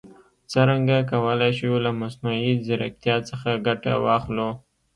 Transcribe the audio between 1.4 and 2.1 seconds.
شو له